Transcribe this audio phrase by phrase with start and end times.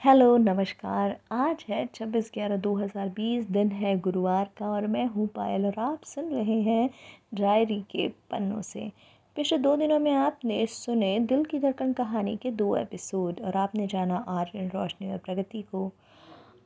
[0.00, 5.04] Hello, नमस्कार। आज है छब्बीस ग्यारह दो हज़ार बीस, दिन है गुरुवार का और मैं
[5.06, 6.88] हूँ पायल और आप सुन रहे हैं
[7.34, 8.90] डायरी के पन्नों से।
[9.36, 13.86] पिछले दो दिनों में आपने सुने दिल की धड़कन कहानी के दो एपिसोड और आपने
[13.86, 15.92] जाना आर्यन, रोशनी और प्रगति को।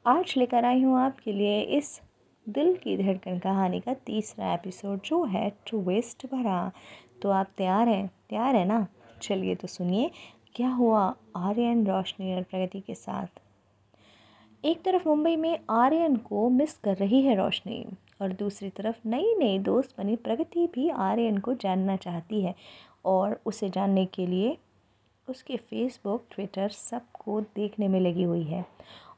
[0.07, 2.01] आज लेकर आई हूँ आपके लिए इस
[2.49, 6.71] दिल की धड़कन कहानी का तीसरा एपिसोड, जो है ट्विस्ट भरा।
[7.23, 8.07] तो आप तैयार हैं?
[8.31, 8.87] तैयार है ना?
[9.23, 10.11] चलिए तो सुनिए।
[10.55, 13.27] क्या हुआ आर्यन रोशनी और प्रगति के साथ?
[14.65, 17.87] एक तरफ़ मुंबई में आर्यन को मिस कर रही है रोशनी
[18.23, 22.55] और दूसरी तरफ़ नई नई दोस्त बनी प्रगति भी आर्यन को जानना चाहती है
[23.05, 24.59] और उसे जानने के लिए
[25.29, 28.67] उसके फेसबुक, ट्विटर सबको देखने में लगी हुई है।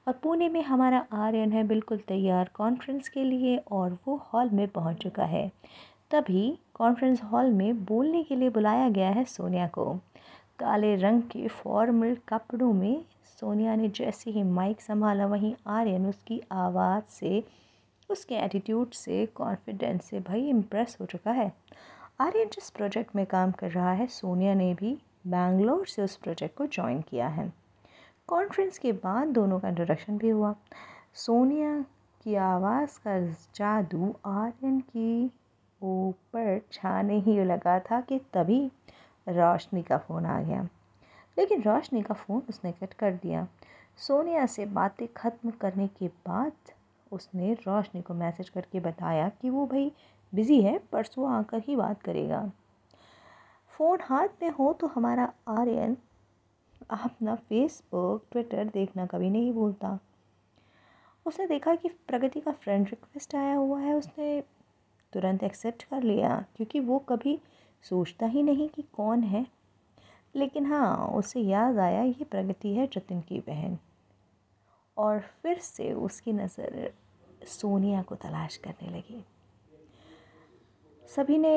[0.08, 4.68] और पुणे में हमारा आर्यन है बिल्कुल तैयार कॉन्फ्रेंस के लिए और वो हॉल में
[4.68, 5.52] पहुँच चुका है।
[6.10, 10.00] तभी कॉन्फ्रेंस हॉल में बोलने के लिए बुलाया गया है सोनिया को।
[10.58, 13.04] काले रंग के फॉर्मल कपड़ों में
[13.40, 17.44] सोनिया ने जैसे ही माइक संभाला, वहीं आर्यन उसकी आवाज़ से,
[18.10, 21.52] उसके एटीट्यूड से कॉन्फिडेंस से भाई इम्प्रेस हो चुका है।
[22.20, 26.56] आर्यन जिस प्रोजेक्ट में काम कर रहा है, सोनिया ने भी बैंगलोर से उस प्रोजेक्ट
[26.56, 27.52] को ज्वाइन किया है।
[28.26, 30.54] कॉन्फ्रेंस के बाद दोनों का इंट्रोडक्शन भी हुआ।
[31.14, 31.84] सोनिया
[32.22, 33.20] की आवाज़ का
[33.54, 35.30] जादू आर्यन की
[35.82, 38.70] ऊपर छाने ही लगा था कि तभी
[39.28, 40.68] रोशनी का फ़ोन आ गया।
[41.38, 43.46] लेकिन रोशनी का फ़ोन उसने कट कर दिया।
[43.96, 46.52] सोनिया से बातें ख़त्म करने के बाद
[47.12, 49.92] उसने रोशनी को मैसेज करके बताया कि वो भाई
[50.34, 52.50] बिज़ी है, परसों आकर ही बात करेगा।
[53.70, 55.96] फ़ोन हाथ में हो तो हमारा आर्यन
[56.90, 59.98] अपना फेसबुक, ट्विटर देखना कभी नहीं भूलता।
[61.26, 64.42] उसने देखा कि प्रगति का फ्रेंड रिक्वेस्ट आया हुआ है, उसने
[65.12, 67.38] तुरंत एक्सेप्ट कर लिया, क्योंकि वो कभी
[67.90, 69.46] सोचता ही नहीं कि कौन है।
[70.34, 73.78] लेकिन हाँ उसे याद आया ये प्रगति है जतिन की बहन।
[74.96, 76.92] और फिर से उसकी नज़र
[77.46, 79.24] सोनिया को तलाश करने लगी।
[81.10, 81.52] सभी ने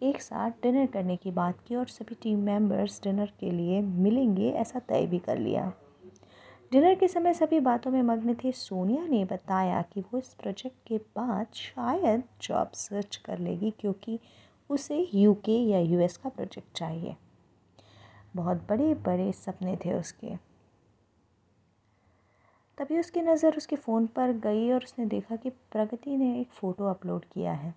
[0.00, 4.50] एक साथ डिनर करने की बात की और सभी टीम मेंबर्स डिनर के लिए मिलेंगे
[4.50, 5.72] ऐसा तय भी कर लिया।
[6.72, 10.76] डिनर के समय सभी बातों में मग्न थे। सोनिया ने बताया कि वो इस प्रोजेक्ट
[10.86, 14.18] के बाद शायद जॉब सर्च कर लेगी क्योंकि
[14.70, 17.16] उसे यूके या यूएस का प्रोजेक्ट चाहिए।
[18.36, 20.36] बहुत बड़े बड़े सपने थे उसके।
[22.78, 26.86] तभी उसकी नज़र उसके फ़ोन पर गई और उसने देखा कि प्रगति ने एक फ़ोटो
[26.86, 27.74] अपलोड किया है।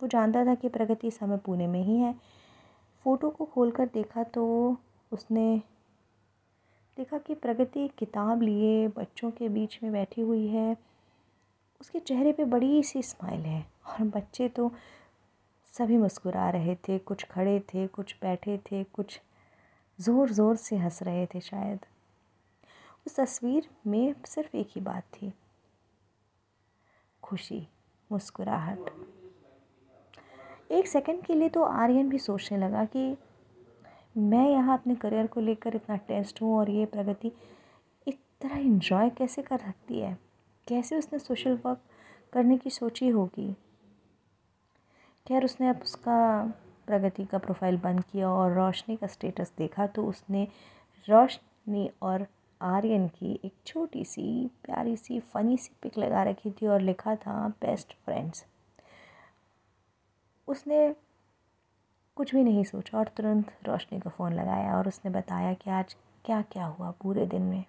[0.00, 2.14] वो जानता था कि प्रगति इस समय पुणे में ही है।
[3.04, 4.76] फ़ोटो को खोलकर देखा तो
[5.12, 5.62] उसने
[6.96, 10.76] देखा कि प्रगति किताब लिए, बच्चों के बीच में बैठी हुई है।
[11.80, 14.72] उसके चेहरे पे बड़ी सी स्माइल है और बच्चे तो
[15.74, 19.20] सभी मुस्कुरा रहे थे, कुछ खड़े थे, कुछ बैठे थे, कुछ
[19.98, 21.86] ज़ोर ज़ोर से हंस रहे थे शायद।
[23.06, 25.32] उस तस्वीर में सिर्फ़ एक ही बात थी।
[27.22, 27.66] खुशी,
[28.10, 28.90] मुस्कुराहट।
[30.70, 33.16] एक सेकंड के लिए तो आर्यन भी सोचने लगा कि
[34.16, 37.32] मैं यहाँ अपने करियर को लेकर इतना टेस्ट हूँ और ये प्रगति
[38.06, 40.16] इस तरह इन्जॉय कैसे कर सकती है?
[40.66, 41.80] कैसे उसने सोशल वर्क
[42.32, 43.54] करने की सोची होगी?
[45.26, 46.14] खैर, उसने अब उसका
[46.86, 50.46] प्रगति का प्रोफ़ाइल बंद किया और रोशनी का स्टेटस देखा तो उसने
[51.08, 52.26] रोशनी और
[52.60, 54.24] आर्यन की एक छोटी सी
[54.64, 58.44] प्यारी सी फ़नी सी पिक लगा रखी थी और लिखा था बेस्ट फ्रेंड्स
[60.48, 60.94] उसने
[62.16, 65.96] कुछ भी नहीं सोचा और तुरंत रोशनी को फ़ोन लगाया और उसने बताया कि आज
[66.24, 67.64] क्या क्या हुआ पूरे दिन में।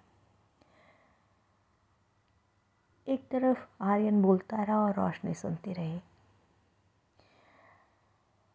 [3.06, 6.00] एक तरफ़ आर्यन बोलता रहा और रोशनी सुनती रही।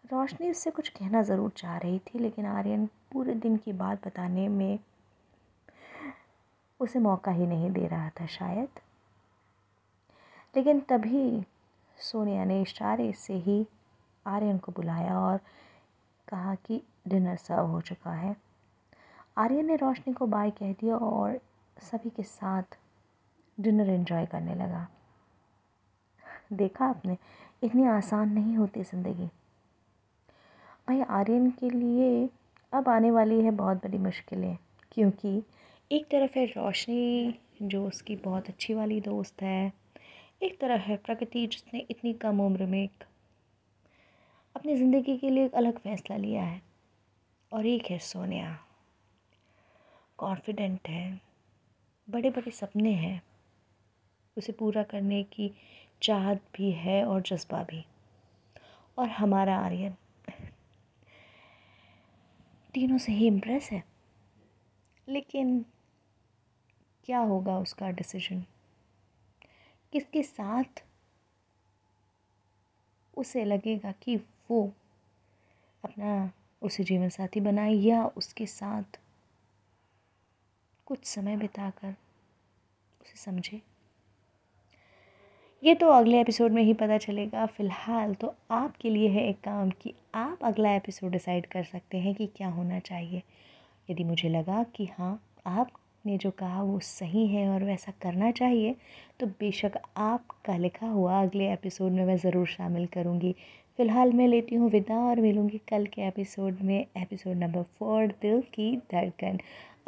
[0.10, 4.48] रोशनी उससे कुछ कहना ज़रूर चाह रही थी, लेकिन आर्यन पूरे दिन की बात बताने
[4.48, 4.80] में
[6.80, 8.80] उसे मौका ही नहीं दे रहा था शायद।
[10.54, 11.44] लेकिन तभी
[11.98, 13.66] सोनिया ने इशारे से ही
[14.26, 15.38] आर्यन को बुलाया और
[16.28, 18.36] कहा कि डिनर सर्व हो चुका है।
[19.38, 21.40] आर्यन ने रोशनी को बाय कह दिया और
[21.82, 22.78] सभी के साथ
[23.58, 24.88] डिनर एंजॉय करने लगा।
[26.54, 27.18] देखा आपने,
[27.64, 29.30] इतनी आसान नहीं होती ज़िंदगी।
[30.90, 32.30] भाई आर्यन के लिए
[32.74, 34.58] अब आने वाली है बहुत बड़ी मुश्किलें,
[34.92, 35.44] क्योंकि
[35.92, 39.74] एक तरफ़ है रोशनी, जो उसकी बहुत अच्छी वाली दोस्त है।
[40.44, 43.04] एक तरफ़ है प्रगति, जिसने इतनी कम उम्र में एक
[44.56, 46.62] अपनी ज़िंदगी के लिए एक अलग फ़ैसला लिया है।
[47.54, 48.60] और एक है सोनिया।
[50.18, 51.22] कॉन्फिडेंट है।
[52.10, 53.22] बड़े बड़े सपने हैं।
[54.38, 55.54] उसे पूरा करने की
[56.02, 57.86] चाहत भी है और जज्बा भी।
[58.98, 59.96] और हमारा आर्यन
[62.80, 63.84] तीनों से ही इम्प्रेस है।
[65.08, 65.66] लेकिन
[67.06, 68.46] क्या होगा उसका डिसीज़न
[69.94, 70.84] किसके साथ
[73.18, 74.74] उसे लगेगा कि वो
[75.84, 76.32] अपना
[76.62, 79.00] उसे जीवन साथी बनाए या उसके साथ
[80.86, 81.96] कुछ समय बिताकर
[83.02, 83.62] उसे समझे?
[85.64, 89.70] ये तो अगले एपिसोड में ही पता चलेगा। फ़िलहाल तो आपके लिए है एक काम
[89.82, 93.22] कि आप अगला एपिसोड डिसाइड कर सकते हैं कि क्या होना चाहिए।
[93.90, 95.12] यदि मुझे लगा कि हाँ
[95.48, 98.76] आपने जो कहा वो सही है और वैसा करना चाहिए
[99.20, 103.36] तो बेशक आपका लिखा हुआ अगले एपिसोड में मैं ज़रूर शामिल करूँगी।
[103.80, 108.42] फ़िलहाल मैं लेती हूँ विदा और मिलूँगी कल के एपिसोड में। एपिसोड नंबर फोर, दिल
[108.54, 109.40] की धड़कन।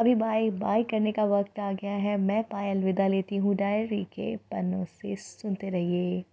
[0.02, 4.04] अभी बाय बाय करने का वक्त आ गया है। मैं पायल विदा लेती हूँ डायरी
[4.14, 6.24] के पन्नों से। सुनते रहिए।